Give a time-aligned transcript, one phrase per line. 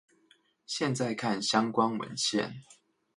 [0.65, 2.63] 現在看相關文獻